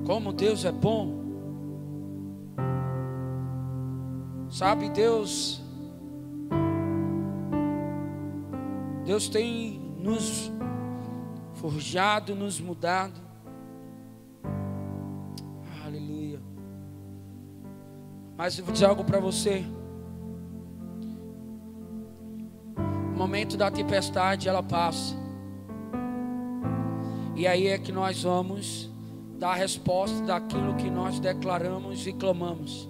[0.06, 1.24] Como Deus é bom.
[4.52, 5.60] Sabe, Deus.
[9.04, 10.52] Deus tem nos
[11.64, 13.22] forjado, nos mudado.
[15.86, 16.42] Aleluia.
[18.36, 19.64] Mas eu vou dizer algo para você.
[23.16, 25.16] momento da tempestade ela passa.
[27.38, 28.90] E aí é que nós vamos
[29.40, 32.90] dar a resposta daquilo que nós declaramos e clamamos.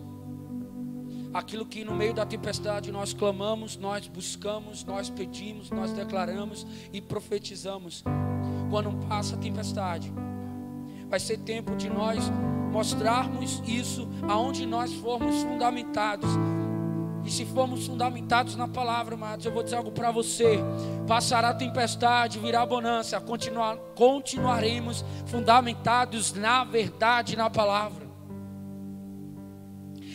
[1.32, 7.00] Aquilo que no meio da tempestade nós clamamos, nós buscamos, nós pedimos, nós declaramos e
[7.00, 8.04] profetizamos.
[8.74, 10.12] Quando passa a tempestade,
[11.08, 12.18] vai ser tempo de nós
[12.72, 16.28] mostrarmos isso aonde nós formos fundamentados.
[17.24, 20.58] E se formos fundamentados na palavra, amados, eu vou dizer algo para você.
[21.08, 23.22] Passará tempestade, virá bonança.
[23.22, 28.03] Continuar, continuaremos fundamentados na verdade, na palavra.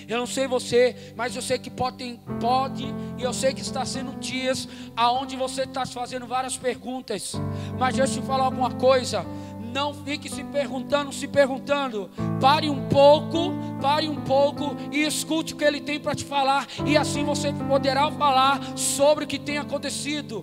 [0.09, 2.87] Eu não sei você, mas eu sei que pode, pode
[3.19, 7.35] e eu sei que está sendo dias aonde você está fazendo várias perguntas.
[7.79, 9.27] Mas deixa eu te falar alguma coisa.
[9.71, 12.11] Não fique se perguntando, se perguntando.
[12.41, 13.53] Pare um pouco,
[13.83, 16.67] pare um pouco e escute o que ele tem para te falar.
[16.87, 20.43] E assim você poderá falar sobre o que tem acontecido.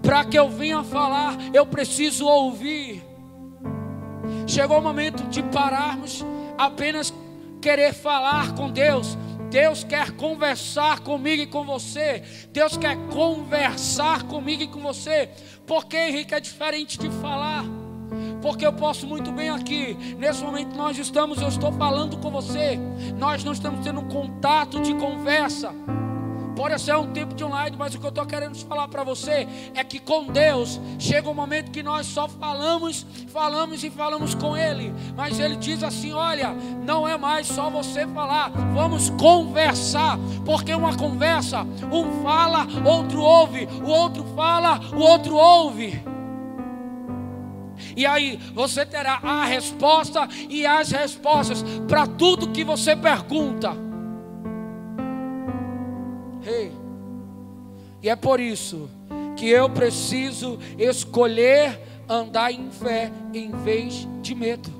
[0.00, 3.02] Para que eu venha falar, eu preciso ouvir.
[4.46, 6.24] Chegou o momento de pararmos
[6.56, 7.12] apenas
[7.64, 9.16] querer falar com Deus.
[9.50, 12.22] Deus quer conversar comigo e com você.
[12.52, 15.30] Deus quer conversar comigo e com você.
[15.66, 17.64] Porque Henrique é diferente de falar.
[18.42, 19.96] Porque eu posso muito bem aqui.
[20.18, 22.78] Nesse momento nós estamos, eu estou falando com você.
[23.16, 25.72] Nós não estamos tendo contato de conversa.
[26.56, 29.48] Pode ser um tempo de online, mas o que eu estou querendo falar para você
[29.74, 34.56] é que com Deus chega um momento que nós só falamos, falamos e falamos com
[34.56, 34.94] Ele.
[35.16, 40.96] Mas Ele diz assim: olha, não é mais só você falar, vamos conversar, porque uma
[40.96, 46.02] conversa, um fala, outro ouve, o outro fala, o outro ouve.
[47.96, 53.93] E aí você terá a resposta e as respostas para tudo que você pergunta.
[56.46, 56.70] Hey.
[58.02, 58.90] E é por isso
[59.36, 64.70] que eu preciso escolher andar em fé em vez de medo.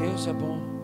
[0.00, 0.81] Deus é bom.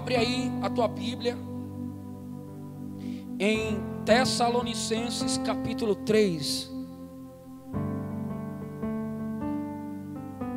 [0.00, 1.36] Abre aí a tua Bíblia
[3.38, 6.70] em Tessalonicenses capítulo 3.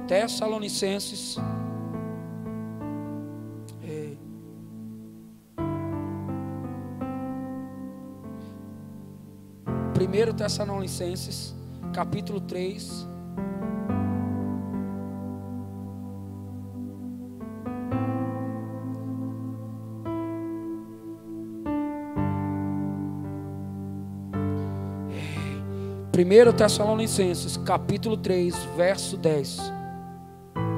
[0.08, 1.36] Tessalonicenses.
[3.84, 4.16] É,
[9.94, 11.54] primeiro Tessalonicenses
[11.94, 13.13] capítulo 3.
[26.24, 29.60] Primeiro Tessalonicenses, capítulo 3, verso 10.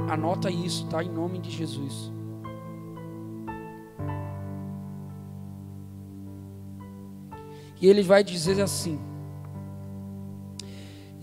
[0.10, 1.04] Anota isso, tá?
[1.04, 2.12] Em nome de Jesus.
[7.80, 9.00] E ele vai dizer assim: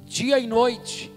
[0.04, 1.12] Dia e noite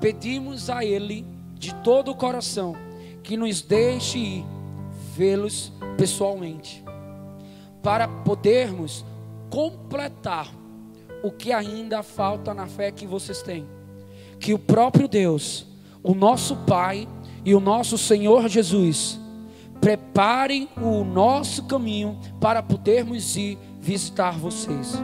[0.00, 2.76] pedimos a ele de todo o coração
[3.24, 4.46] que nos deixe ir
[5.16, 6.84] vê-los pessoalmente,
[7.82, 9.04] para podermos
[9.50, 10.55] completar
[11.26, 13.66] o que ainda falta na fé que vocês têm.
[14.38, 15.66] Que o próprio Deus,
[16.00, 17.08] o nosso Pai
[17.44, 19.18] e o nosso Senhor Jesus
[19.80, 25.02] preparem o nosso caminho para podermos ir visitar vocês.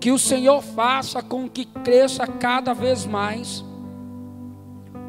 [0.00, 3.62] Que o Senhor faça com que cresça cada vez mais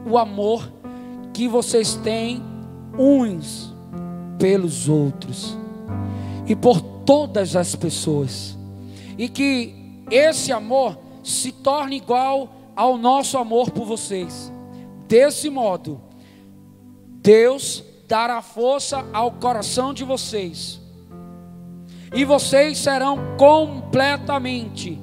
[0.05, 0.69] o amor
[1.33, 2.43] que vocês têm
[2.99, 3.73] uns
[4.37, 5.57] pelos outros
[6.45, 8.57] e por todas as pessoas.
[9.17, 14.51] E que esse amor se torne igual ao nosso amor por vocês.
[15.07, 16.01] Desse modo,
[17.21, 20.81] Deus dará força ao coração de vocês,
[22.13, 24.99] e vocês serão completamente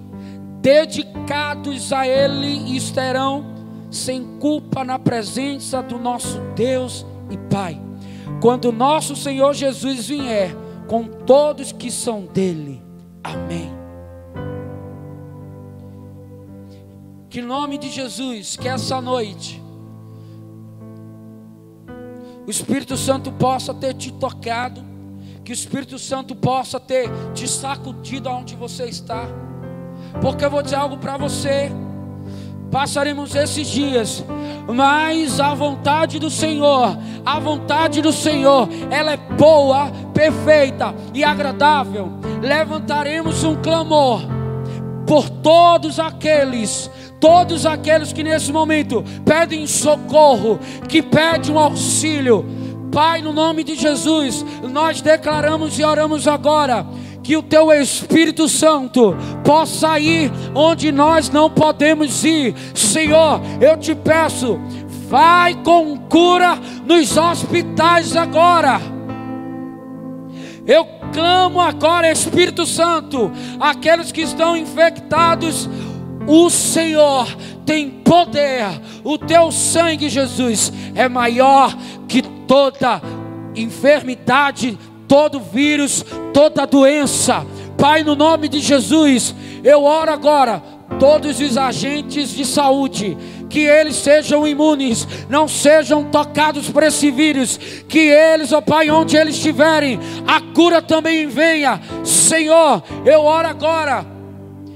[0.60, 3.44] dedicados a Ele e estarão
[3.90, 7.80] sem culpa na presença do nosso Deus e Pai,
[8.40, 10.54] quando nosso Senhor Jesus vier
[10.86, 12.82] com todos que são dele.
[13.24, 13.79] Amém.
[17.30, 19.62] Que em nome de Jesus, que essa noite
[22.46, 24.82] o Espírito Santo possa ter te tocado,
[25.44, 29.28] que o Espírito Santo possa ter te sacudido aonde você está.
[30.20, 31.70] Porque eu vou dizer algo para você.
[32.72, 34.24] Passaremos esses dias,
[34.66, 42.10] mas a vontade do Senhor, a vontade do Senhor, ela é boa, perfeita e agradável.
[42.42, 44.22] Levantaremos um clamor
[45.06, 46.90] por todos aqueles,
[47.20, 50.58] todos aqueles que nesse momento pedem socorro,
[50.88, 52.44] que pedem um auxílio.
[52.90, 56.84] Pai, no nome de Jesus, nós declaramos e oramos agora
[57.22, 59.14] que o teu Espírito Santo
[59.44, 62.54] possa ir onde nós não podemos ir.
[62.74, 64.58] Senhor, eu te peço,
[65.08, 68.80] vai com cura nos hospitais agora.
[70.66, 75.68] Eu clamo agora, Espírito Santo, aqueles que estão infectados,
[76.26, 77.26] o Senhor
[77.64, 78.64] tem poder,
[79.04, 81.76] o teu sangue, Jesus, é maior
[82.08, 83.00] que toda
[83.54, 87.46] enfermidade, todo vírus, toda doença.
[87.78, 90.62] Pai, no nome de Jesus, eu oro agora,
[90.98, 93.16] todos os agentes de saúde,
[93.48, 97.58] que eles sejam imunes, não sejam tocados por esse vírus,
[97.88, 101.80] que eles, ó oh Pai, onde eles estiverem, a cura também venha.
[102.04, 104.19] Senhor, eu oro agora.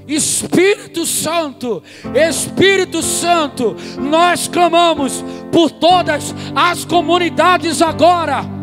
[0.07, 1.81] Espírito Santo,
[2.13, 8.55] Espírito Santo, nós clamamos por todas as comunidades agora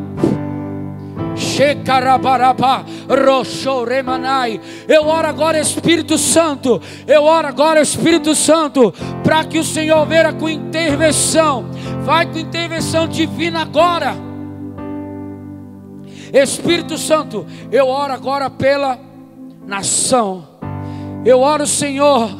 [4.88, 6.80] eu oro agora, Espírito Santo.
[7.07, 11.66] Eu oro agora, Espírito Santo, para que o Senhor venha com intervenção.
[12.05, 14.14] Vai com intervenção divina agora.
[16.32, 18.99] Espírito Santo, eu oro agora pela
[19.66, 20.51] nação.
[21.25, 22.31] Eu oro, Senhor,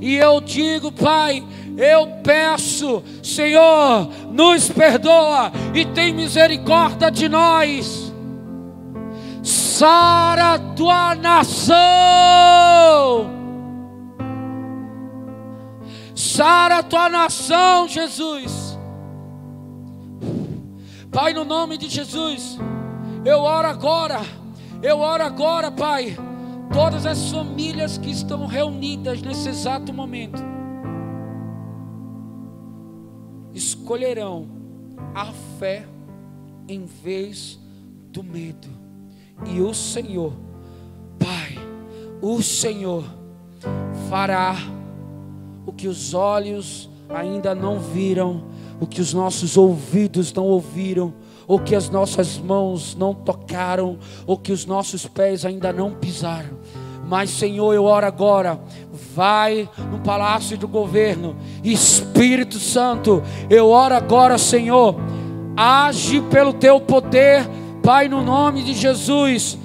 [0.00, 1.44] e eu digo, Pai,
[1.76, 8.06] eu peço, Senhor, nos perdoa e tem misericórdia de nós
[9.78, 11.76] sara tua nação,
[16.14, 18.76] sara tua nação, Jesus.
[21.12, 22.58] Pai, no nome de Jesus,
[23.24, 24.20] eu oro agora,
[24.82, 26.16] eu oro agora, Pai,
[26.72, 30.42] todas as famílias que estão reunidas nesse exato momento,
[33.54, 34.46] escolherão
[35.14, 35.86] a fé
[36.68, 37.58] em vez
[38.10, 38.68] do medo.
[39.46, 40.32] E o Senhor,
[41.18, 41.56] Pai,
[42.20, 43.04] o Senhor
[44.08, 44.56] fará
[45.66, 48.44] o que os olhos ainda não viram,
[48.80, 51.14] o que os nossos ouvidos não ouviram,
[51.46, 56.58] o que as nossas mãos não tocaram, o que os nossos pés ainda não pisaram.
[57.08, 58.58] Mas, Senhor, eu oro agora.
[59.14, 64.96] Vai no palácio do governo, Espírito Santo, eu oro agora, Senhor.
[65.56, 67.46] Age pelo teu poder
[67.86, 69.56] Pai, no nome de Jesus,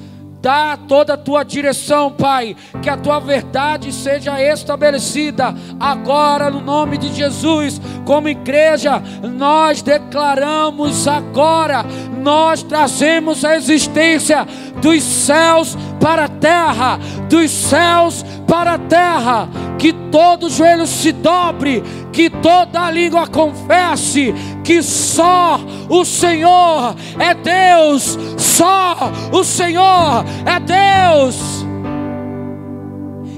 [0.41, 6.97] dá toda a tua direção, Pai, que a tua verdade seja estabelecida agora no nome
[6.97, 7.79] de Jesus.
[8.05, 11.85] Como igreja, nós declaramos agora,
[12.21, 14.47] nós trazemos a existência
[14.81, 19.47] dos céus para a terra, dos céus para a terra,
[19.81, 21.81] que todo joelho se dobre,
[22.13, 24.31] que toda língua confesse
[24.63, 25.59] que só
[25.89, 28.95] o Senhor é Deus, só
[29.33, 31.65] o Senhor é Deus.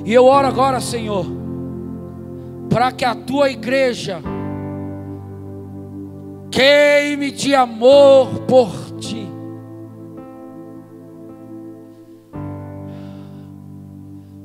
[0.04, 1.26] E eu oro agora, Senhor,
[2.70, 4.22] para que a tua igreja
[6.52, 8.70] queime de amor por
[9.00, 9.30] ti.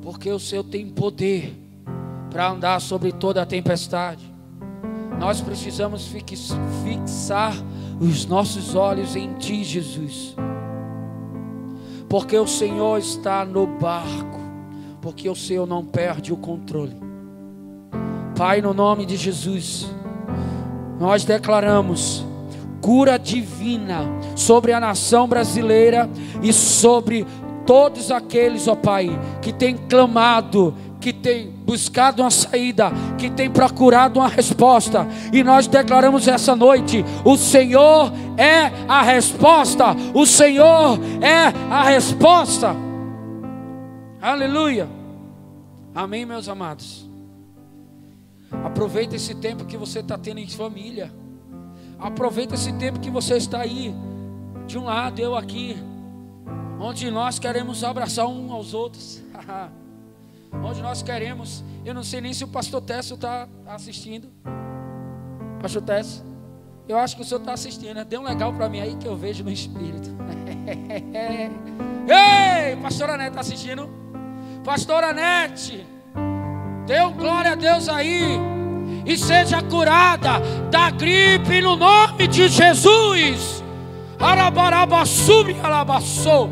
[0.01, 1.58] Porque o Senhor tem poder
[2.29, 4.31] para andar sobre toda a tempestade.
[5.19, 7.53] Nós precisamos fixar
[7.99, 10.35] os nossos olhos em Ti, Jesus.
[12.07, 14.39] Porque o Senhor está no barco.
[15.01, 16.95] Porque o Senhor não perde o controle.
[18.37, 19.91] Pai, no nome de Jesus,
[20.99, 22.25] nós declaramos
[22.81, 24.05] cura divina
[24.35, 26.09] sobre a nação brasileira
[26.41, 27.25] e sobre
[27.65, 29.09] todos aqueles, ó Pai,
[29.41, 35.67] que têm clamado que tem buscado uma saída, que tem procurado uma resposta, e nós
[35.67, 42.75] declaramos essa noite: o Senhor é a resposta, o Senhor é a resposta.
[44.19, 44.89] Aleluia.
[45.93, 47.07] Amém, meus amados.
[48.51, 51.13] Aproveita esse tempo que você está tendo em família.
[51.99, 53.93] Aproveita esse tempo que você está aí,
[54.65, 55.77] de um lado, eu aqui,
[56.79, 59.21] onde nós queremos abraçar um aos outros.
[60.51, 61.63] onde nós queremos.
[61.85, 64.29] Eu não sei nem se o pastor Tessio está assistindo.
[65.61, 66.23] Pastor Tessio,
[66.87, 67.93] eu acho que o senhor está assistindo.
[67.93, 68.03] Né?
[68.03, 70.09] Dê um legal para mim aí que eu vejo no espírito.
[72.09, 73.89] Ei, pastora Nete está assistindo?
[74.63, 75.85] Pastora Nete,
[76.85, 78.39] dê um glória a Deus aí.
[79.05, 80.39] E seja curada
[80.69, 83.63] da gripe no nome de Jesus.
[84.19, 86.49] Arabarabassumi alabassou.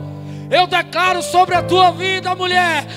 [0.49, 2.87] Eu declaro sobre a tua vida, mulher,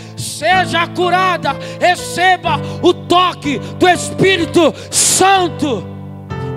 [0.41, 5.85] seja curada, receba o toque do Espírito Santo.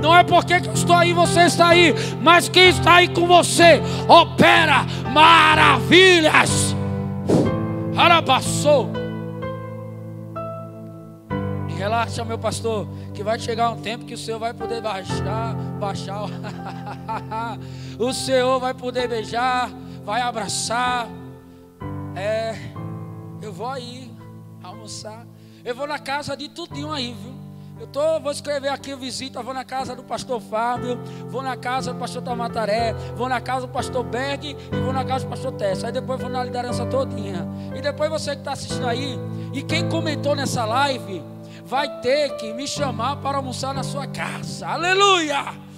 [0.02, 3.82] Não é porque eu estou aí, você está aí, mas quem está aí com você
[4.08, 6.74] opera maravilhas.
[7.98, 8.90] Arabassou.
[11.78, 16.24] Relaxa, meu pastor, que vai chegar um tempo que o Senhor vai poder baixar, baixar.
[18.00, 19.70] o Senhor vai poder beijar,
[20.06, 21.10] vai abraçar.
[22.16, 22.56] É,
[23.44, 24.10] eu vou aí
[24.64, 25.26] almoçar.
[25.64, 27.34] Eu vou na casa de tudinho aí, viu?
[27.80, 31.92] Eu tô, vou escrever aqui visita, vou na casa do pastor Fábio, vou na casa
[31.92, 35.52] do pastor Tamataré, vou na casa do pastor Berg e vou na casa do pastor
[35.54, 35.88] Tessa.
[35.88, 37.48] Aí depois vou na liderança todinha.
[37.76, 39.18] E depois você que está assistindo aí,
[39.54, 41.22] e quem comentou nessa live,
[41.66, 44.68] vai ter que me chamar para almoçar na sua casa.
[44.68, 45.73] Aleluia!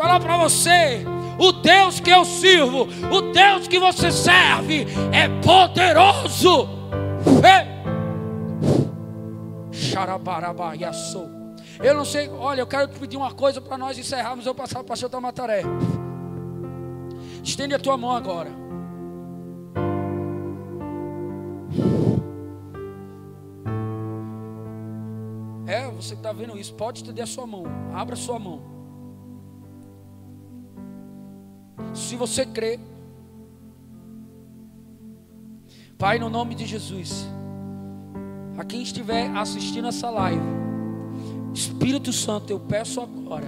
[0.00, 1.04] Falar para você,
[1.38, 6.66] o Deus que eu sirvo, o Deus que você serve é poderoso.
[11.82, 14.46] Eu não sei, olha, eu quero pedir uma coisa para nós encerrarmos.
[14.46, 15.64] Eu passar para o pastor Tamataré.
[17.44, 18.48] Estende a tua mão agora.
[25.66, 27.64] É, você está vendo isso, pode estender a sua mão.
[27.92, 28.79] Abra a sua mão.
[32.00, 32.80] Se você crê,
[35.98, 37.28] Pai, no nome de Jesus,
[38.56, 40.40] a quem estiver assistindo essa live,
[41.52, 43.46] Espírito Santo, eu peço agora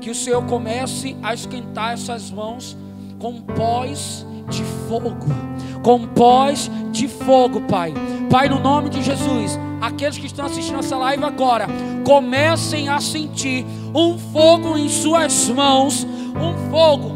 [0.00, 2.76] que o Senhor comece a esquentar essas mãos
[3.18, 5.26] com pós de fogo,
[5.82, 7.92] com pós de fogo, Pai.
[8.30, 11.66] Pai, no nome de Jesus, aqueles que estão assistindo essa live agora,
[12.06, 17.07] comecem a sentir um fogo em suas mãos, um fogo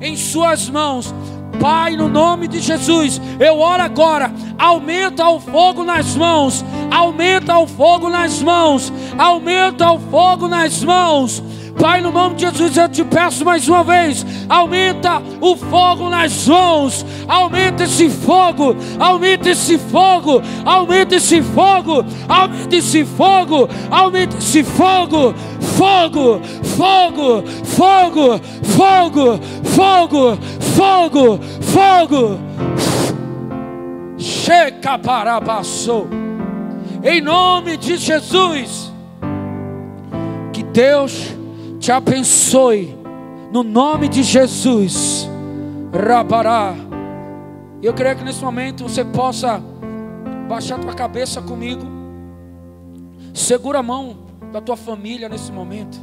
[0.00, 1.14] em suas mãos.
[1.60, 4.32] Pai, no nome de Jesus, eu oro agora.
[4.58, 11.42] Aumenta o fogo nas mãos, aumenta o fogo nas mãos, aumenta o fogo nas mãos.
[11.78, 16.48] Pai, no nome de Jesus, eu te peço mais uma vez: aumenta o fogo nas
[16.48, 24.64] mãos, aumenta esse fogo, aumenta esse fogo, aumenta esse fogo, aumenta esse fogo, aumenta esse
[24.64, 25.32] fogo,
[25.76, 26.40] fogo,
[26.76, 30.38] fogo, fogo, fogo, fogo,
[30.74, 32.40] fogo, fogo.
[34.18, 35.40] Checa para
[37.04, 38.92] Em nome de Jesus.
[40.52, 41.37] Que Deus
[41.88, 42.94] te abençoe,
[43.50, 45.26] no nome de Jesus.
[45.90, 46.74] Rabará.
[47.82, 49.58] Eu creio que nesse momento você possa
[50.46, 51.80] baixar tua cabeça comigo.
[53.32, 54.18] Segura a mão
[54.52, 55.98] da tua família nesse momento.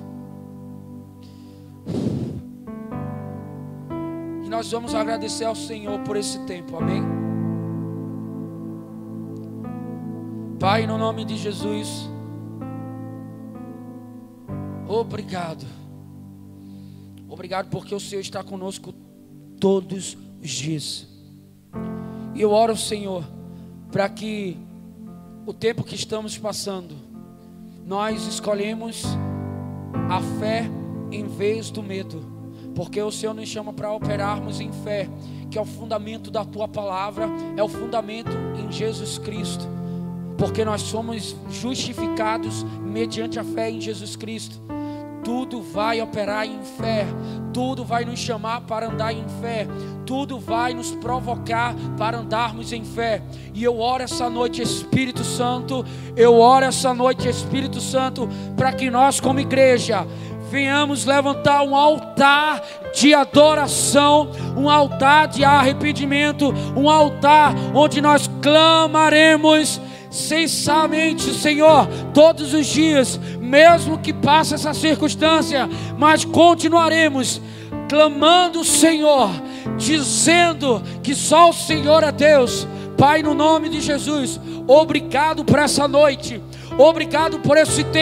[4.44, 7.04] E nós vamos agradecer ao Senhor por esse tempo, amém?
[10.60, 12.10] Pai, no nome de Jesus.
[14.88, 15.66] Obrigado.
[17.28, 18.94] Obrigado porque o Senhor está conosco
[19.60, 21.08] todos os dias.
[22.36, 23.24] E eu oro, Senhor,
[23.92, 24.58] para que
[25.46, 26.96] o tempo que estamos passando,
[27.86, 29.04] nós escolhemos
[30.10, 30.70] a fé
[31.12, 32.24] em vez do medo,
[32.76, 35.10] porque o Senhor nos chama para operarmos em fé,
[35.50, 37.28] que é o fundamento da tua palavra,
[37.58, 39.66] é o fundamento em Jesus Cristo,
[40.38, 44.62] porque nós somos justificados mediante a fé em Jesus Cristo
[45.26, 47.08] tudo vai operar em fé,
[47.52, 49.68] tudo vai nos chamar para andar em fé,
[50.06, 53.24] tudo vai nos provocar para andarmos em fé.
[53.52, 55.84] E eu oro essa noite, Espírito Santo,
[56.16, 60.06] eu oro essa noite, Espírito Santo, para que nós, como igreja,
[60.52, 62.62] venhamos levantar um altar
[62.94, 69.82] de adoração, um altar de arrependimento, um altar onde nós clamaremos
[70.16, 77.42] sensamente, Senhor, todos os dias, mesmo que passe essa circunstância, mas continuaremos
[77.90, 79.30] clamando o Senhor,
[79.78, 82.68] dizendo que só o Senhor é Deus.
[82.98, 86.42] Pai, no nome de Jesus, obrigado por essa noite,
[86.78, 87.96] obrigado por esse tempo.